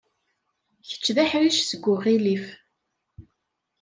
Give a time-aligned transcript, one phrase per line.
[0.87, 2.45] Kečč d aḥric seg uɣilif.